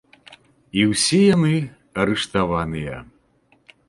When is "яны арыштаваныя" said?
1.35-2.95